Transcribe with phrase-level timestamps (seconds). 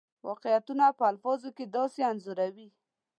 [0.27, 2.67] واقعیتونه په الفاظو کې داسې انځوروي.